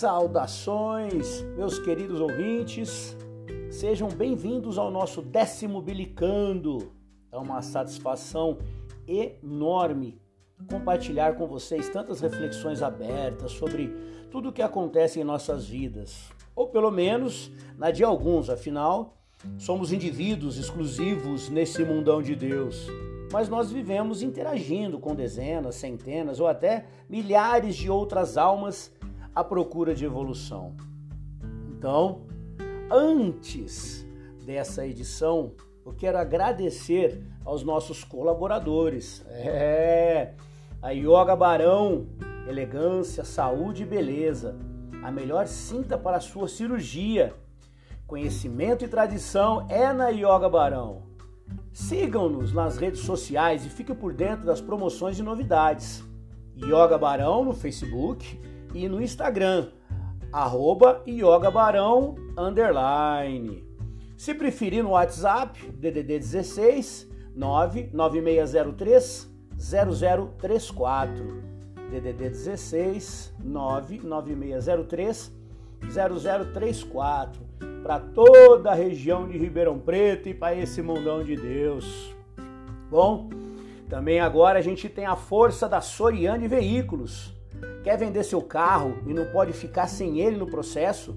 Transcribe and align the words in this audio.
Saudações, 0.00 1.42
meus 1.58 1.78
queridos 1.78 2.22
ouvintes, 2.22 3.14
sejam 3.70 4.08
bem-vindos 4.08 4.78
ao 4.78 4.90
nosso 4.90 5.20
décimo 5.20 5.82
Bilicando. 5.82 6.90
É 7.30 7.36
uma 7.36 7.60
satisfação 7.60 8.56
enorme 9.06 10.18
compartilhar 10.70 11.34
com 11.36 11.46
vocês 11.46 11.90
tantas 11.90 12.18
reflexões 12.22 12.80
abertas 12.80 13.52
sobre 13.52 13.94
tudo 14.30 14.48
o 14.48 14.52
que 14.54 14.62
acontece 14.62 15.20
em 15.20 15.24
nossas 15.24 15.66
vidas, 15.66 16.30
ou 16.56 16.68
pelo 16.68 16.90
menos 16.90 17.52
na 17.76 17.90
de 17.90 18.02
alguns, 18.02 18.48
afinal, 18.48 19.18
somos 19.58 19.92
indivíduos 19.92 20.56
exclusivos 20.56 21.50
nesse 21.50 21.84
mundão 21.84 22.22
de 22.22 22.34
Deus. 22.34 22.86
Mas 23.30 23.50
nós 23.50 23.70
vivemos 23.70 24.22
interagindo 24.22 24.98
com 24.98 25.14
dezenas, 25.14 25.74
centenas 25.74 26.40
ou 26.40 26.46
até 26.46 26.86
milhares 27.06 27.76
de 27.76 27.90
outras 27.90 28.38
almas 28.38 28.90
à 29.40 29.44
procura 29.44 29.94
de 29.94 30.04
evolução. 30.04 30.76
Então, 31.70 32.26
antes 32.90 34.06
dessa 34.44 34.86
edição, 34.86 35.52
eu 35.84 35.92
quero 35.94 36.18
agradecer 36.18 37.22
aos 37.44 37.64
nossos 37.64 38.04
colaboradores. 38.04 39.24
É, 39.28 40.34
a 40.82 40.90
Yoga 40.90 41.34
Barão, 41.34 42.06
elegância, 42.46 43.24
saúde 43.24 43.82
e 43.82 43.86
beleza. 43.86 44.56
A 45.02 45.10
melhor 45.10 45.46
cinta 45.46 45.96
para 45.96 46.18
a 46.18 46.20
sua 46.20 46.46
cirurgia. 46.48 47.34
Conhecimento 48.06 48.84
e 48.84 48.88
tradição 48.88 49.66
é 49.70 49.92
na 49.92 50.08
Yoga 50.10 50.48
Barão. 50.48 51.02
Sigam-nos 51.72 52.52
nas 52.52 52.76
redes 52.76 53.00
sociais 53.00 53.64
e 53.64 53.70
fiquem 53.70 53.94
por 53.94 54.12
dentro 54.12 54.44
das 54.44 54.60
promoções 54.60 55.18
e 55.18 55.22
novidades. 55.22 56.04
Yoga 56.56 56.98
Barão 56.98 57.44
no 57.44 57.54
Facebook 57.54 58.38
e 58.74 58.88
no 58.88 59.02
Instagram, 59.02 59.68
arroba 60.32 61.02
Yoga 61.06 61.50
Barão, 61.50 62.14
underline. 62.36 63.64
Se 64.16 64.34
preferir 64.34 64.82
no 64.84 64.90
WhatsApp, 64.90 65.58
DDD 65.72 66.18
16 66.18 67.08
99603 67.34 69.30
0034. 69.58 71.50
DDD 71.90 72.30
16 72.30 73.34
99603 73.42 75.32
0034 75.92 77.42
para 77.82 77.98
toda 77.98 78.70
a 78.70 78.74
região 78.74 79.26
de 79.26 79.38
Ribeirão 79.38 79.78
Preto 79.78 80.28
e 80.28 80.34
para 80.34 80.54
esse 80.54 80.82
mundão 80.82 81.24
de 81.24 81.34
Deus. 81.34 82.14
Bom, 82.90 83.30
também 83.88 84.20
agora 84.20 84.58
a 84.58 84.62
gente 84.62 84.88
tem 84.88 85.06
a 85.06 85.16
força 85.16 85.68
da 85.68 85.80
Soriane 85.80 86.46
Veículos. 86.46 87.34
Quer 87.82 87.96
vender 87.96 88.24
seu 88.24 88.42
carro 88.42 88.98
e 89.06 89.14
não 89.14 89.26
pode 89.26 89.52
ficar 89.52 89.86
sem 89.86 90.20
ele 90.20 90.36
no 90.36 90.46
processo? 90.46 91.16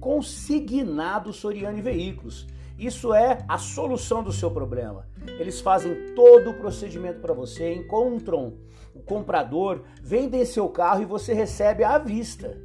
Consignado 0.00 1.32
Soriane 1.32 1.82
Veículos. 1.82 2.46
Isso 2.78 3.12
é 3.12 3.44
a 3.48 3.58
solução 3.58 4.22
do 4.22 4.32
seu 4.32 4.50
problema. 4.50 5.06
Eles 5.26 5.60
fazem 5.60 6.14
todo 6.14 6.50
o 6.50 6.54
procedimento 6.54 7.20
para 7.20 7.34
você, 7.34 7.74
encontram 7.74 8.54
o 8.94 9.00
comprador, 9.00 9.82
vendem 10.00 10.44
seu 10.44 10.68
carro 10.68 11.02
e 11.02 11.06
você 11.06 11.32
recebe 11.32 11.82
à 11.82 11.98
vista. 11.98 12.56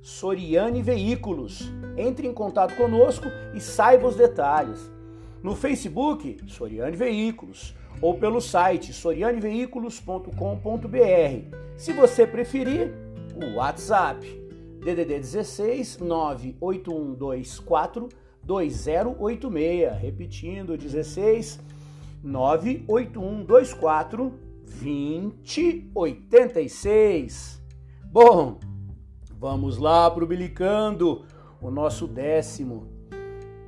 Soriane 0.00 0.82
Veículos. 0.82 1.70
Entre 1.96 2.26
em 2.26 2.32
contato 2.32 2.74
conosco 2.76 3.26
e 3.54 3.60
saiba 3.60 4.08
os 4.08 4.16
detalhes. 4.16 4.90
No 5.42 5.56
Facebook, 5.56 6.36
Soriane 6.46 6.96
Veículos, 6.96 7.74
ou 8.00 8.14
pelo 8.14 8.40
site 8.40 8.92
sorianeveículos.com.br. 8.92 11.56
Se 11.76 11.92
você 11.92 12.24
preferir, 12.26 12.92
o 13.34 13.56
WhatsApp 13.56 14.24
DDD 14.80 15.18
16 15.20 15.98
98124 15.98 18.08
2086, 18.42 20.00
repetindo 20.00 20.76
16 20.76 21.60
98124 22.22 24.34
2086. 24.82 27.62
Bom, 28.04 28.60
vamos 29.38 29.78
lá 29.78 30.10
pro 30.10 30.26
Bilicando, 30.26 31.24
o 31.60 31.70
nosso 31.70 32.06
décimo. 32.06 32.99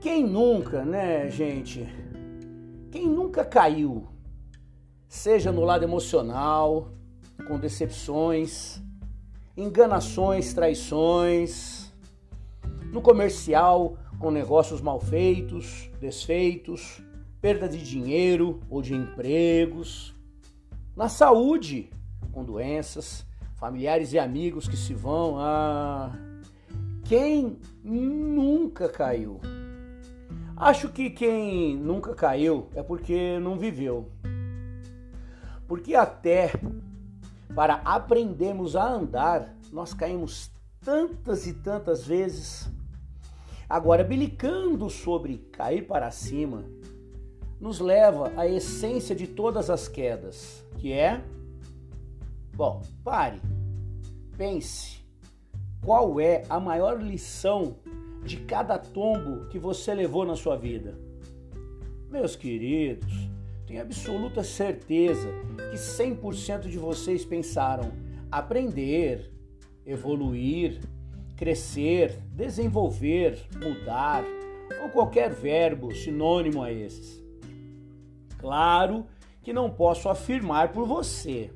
Quem 0.02 0.26
nunca, 0.26 0.84
né, 0.84 1.30
gente? 1.30 1.88
Quem 2.90 3.06
nunca 3.06 3.44
caiu? 3.44 4.08
Seja 5.06 5.52
no 5.52 5.62
lado 5.62 5.84
emocional, 5.84 6.88
com 7.46 7.56
decepções, 7.56 8.82
enganações, 9.56 10.52
traições, 10.52 11.94
no 12.92 13.00
comercial, 13.00 13.96
com 14.18 14.32
negócios 14.32 14.80
mal 14.80 14.98
feitos, 14.98 15.88
desfeitos, 16.00 17.00
perda 17.40 17.68
de 17.68 17.78
dinheiro 17.78 18.58
ou 18.68 18.82
de 18.82 18.94
empregos, 18.94 20.16
na 20.96 21.08
saúde, 21.08 21.90
com 22.32 22.44
doenças, 22.44 23.24
familiares 23.54 24.12
e 24.12 24.18
amigos 24.18 24.66
que 24.66 24.76
se 24.76 24.94
vão. 24.94 25.36
Ah, 25.38 26.10
quem 27.04 27.56
nunca 27.84 28.88
caiu? 28.88 29.40
Acho 30.62 30.88
que 30.90 31.10
quem 31.10 31.76
nunca 31.76 32.14
caiu 32.14 32.68
é 32.76 32.84
porque 32.84 33.36
não 33.40 33.58
viveu. 33.58 34.08
Porque 35.66 35.92
até 35.92 36.52
para 37.52 37.80
aprendermos 37.84 38.76
a 38.76 38.88
andar, 38.88 39.56
nós 39.72 39.92
caímos 39.92 40.52
tantas 40.80 41.48
e 41.48 41.52
tantas 41.52 42.06
vezes. 42.06 42.70
Agora, 43.68 44.04
belicando 44.04 44.88
sobre 44.88 45.38
cair 45.50 45.84
para 45.84 46.12
cima, 46.12 46.62
nos 47.60 47.80
leva 47.80 48.30
à 48.36 48.46
essência 48.46 49.16
de 49.16 49.26
todas 49.26 49.68
as 49.68 49.88
quedas, 49.88 50.64
que 50.78 50.92
é. 50.92 51.24
Bom, 52.54 52.82
pare, 53.02 53.40
pense. 54.36 55.04
Qual 55.84 56.20
é 56.20 56.44
a 56.48 56.60
maior 56.60 57.02
lição 57.02 57.74
de 58.24 58.36
cada 58.38 58.78
tombo 58.78 59.46
que 59.48 59.58
você 59.58 59.94
levou 59.94 60.24
na 60.24 60.36
sua 60.36 60.56
vida? 60.56 60.98
Meus 62.10 62.36
queridos, 62.36 63.12
tenho 63.66 63.82
absoluta 63.82 64.44
certeza 64.44 65.28
que 65.70 65.76
100% 65.76 66.68
de 66.68 66.78
vocês 66.78 67.24
pensaram 67.24 67.92
aprender, 68.30 69.30
evoluir, 69.84 70.80
crescer, 71.36 72.18
desenvolver, 72.30 73.38
mudar 73.54 74.24
ou 74.82 74.88
qualquer 74.90 75.30
verbo 75.30 75.94
sinônimo 75.94 76.62
a 76.62 76.72
esses. 76.72 77.22
Claro 78.38 79.06
que 79.42 79.52
não 79.52 79.70
posso 79.70 80.08
afirmar 80.08 80.72
por 80.72 80.86
você 80.86 81.50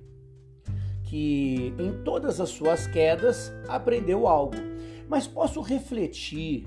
que 1.05 1.73
em 1.79 2.03
todas 2.03 2.41
as 2.41 2.49
suas 2.49 2.87
quedas 2.87 3.53
aprendeu 3.69 4.27
algo, 4.27 4.57
mas 5.09 5.27
posso 5.27 5.61
refletir 5.61 6.67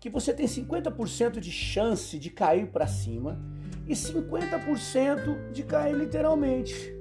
que 0.00 0.10
você 0.10 0.34
tem 0.34 0.46
50% 0.46 1.38
de 1.38 1.52
chance 1.52 2.18
de 2.18 2.28
cair 2.28 2.66
para 2.66 2.86
cima 2.86 3.40
e 3.86 3.92
50% 3.92 5.52
de 5.52 5.62
cair 5.62 5.94
literalmente. 5.94 6.92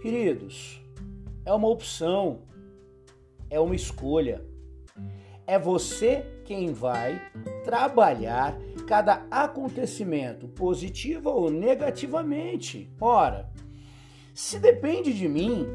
Queridos, 0.00 0.80
é 1.44 1.52
uma 1.52 1.68
opção, 1.68 2.42
é 3.50 3.60
uma 3.60 3.74
escolha. 3.74 4.44
É 5.46 5.58
você 5.58 6.24
quem 6.44 6.72
vai 6.72 7.20
trabalhar 7.64 8.58
cada 8.86 9.26
acontecimento, 9.30 10.48
positivo 10.48 11.28
ou 11.28 11.50
negativamente. 11.50 12.90
Ora, 12.98 13.50
se 14.32 14.58
depende 14.58 15.12
de 15.12 15.28
mim, 15.28 15.66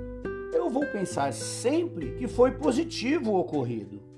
eu 0.53 0.69
vou 0.69 0.85
pensar 0.87 1.33
sempre 1.33 2.15
que 2.15 2.27
foi 2.27 2.51
positivo 2.51 3.31
o 3.31 3.39
ocorrido. 3.39 4.12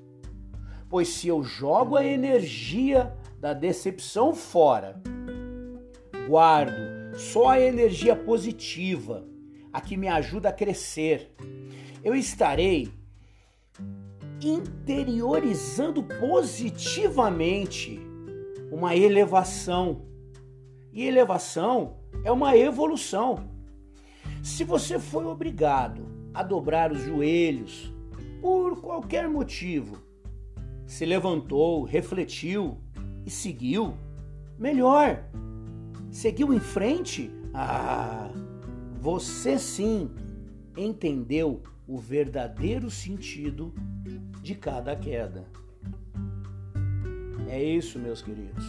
Pois 0.90 1.08
se 1.10 1.28
eu 1.28 1.44
jogo 1.44 1.96
a 1.96 2.06
energia 2.06 3.16
da 3.40 3.54
decepção 3.54 4.34
fora, 4.34 5.02
guardo 6.28 7.18
só 7.18 7.50
a 7.50 7.60
energia 7.60 8.16
positiva, 8.16 9.26
a 9.72 9.82
que 9.82 9.98
me 9.98 10.08
ajuda 10.08 10.50
a 10.50 10.54
crescer, 10.54 11.32
eu 12.04 12.16
estarei 12.16 12.92
interiorizando 14.42 16.04
positivamente 16.04 18.00
uma 18.72 18.96
elevação. 18.96 20.06
E 20.92 21.06
elevação 21.06 21.98
é 22.24 22.32
uma 22.32 22.56
evolução. 22.56 23.50
Se 24.44 24.64
você 24.64 25.00
foi 25.00 25.26
obrigado 25.26 26.06
a 26.34 26.44
dobrar 26.44 26.92
os 26.92 27.02
joelhos 27.02 27.92
por 28.42 28.80
qualquer 28.82 29.28
motivo, 29.28 30.05
se 30.86 31.06
levantou, 31.06 31.84
refletiu 31.84 32.78
e 33.26 33.30
seguiu, 33.30 33.96
melhor. 34.58 35.24
Seguiu 36.12 36.54
em 36.54 36.60
frente? 36.60 37.32
Ah, 37.54 38.30
você 39.02 39.58
sim 39.58 40.10
entendeu 40.78 41.62
o 41.88 41.98
verdadeiro 41.98 42.90
sentido 42.90 43.74
de 44.42 44.56
cada 44.56 44.96
queda. 44.96 45.46
É 47.48 47.64
isso, 47.64 48.00
meus 48.00 48.22
queridos. 48.22 48.66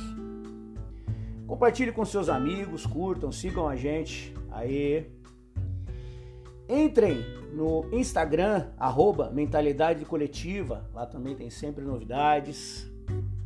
Compartilhe 1.46 1.92
com 1.92 2.04
seus 2.04 2.28
amigos, 2.28 2.84
curtam, 2.84 3.30
sigam 3.30 3.68
a 3.68 3.76
gente. 3.76 4.34
Aí. 4.50 5.10
Entrem 6.68 7.24
no 7.56 7.88
Instagram, 7.90 8.66
arroba 8.76 9.30
Mentalidade 9.30 10.04
Coletiva. 10.04 10.86
Lá 10.92 11.06
também 11.06 11.34
tem 11.34 11.48
sempre 11.48 11.82
novidades. 11.82 12.86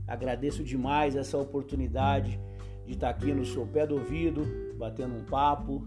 Agradeço 0.04 0.64
demais 0.64 1.14
essa 1.14 1.38
oportunidade 1.38 2.40
de 2.84 2.94
estar 2.94 3.08
aqui 3.08 3.32
no 3.32 3.44
seu 3.44 3.64
pé 3.64 3.86
do 3.86 3.94
ouvido, 3.94 4.42
batendo 4.76 5.14
um 5.14 5.24
papo, 5.24 5.86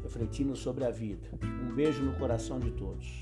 refletindo 0.00 0.54
sobre 0.54 0.84
a 0.84 0.90
vida. 0.90 1.28
Um 1.42 1.74
beijo 1.74 2.00
no 2.04 2.16
coração 2.16 2.60
de 2.60 2.70
todos. 2.70 3.18